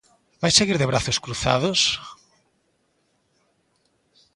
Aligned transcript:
¿Vai 0.41 0.51
seguir 0.57 0.77
de 0.79 0.89
brazos 0.91 1.21
cruzados? 1.25 1.79